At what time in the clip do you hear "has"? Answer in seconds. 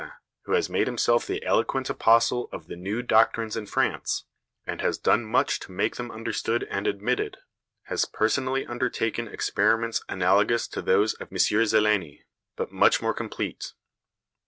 0.53-0.67, 4.81-4.97, 7.83-8.05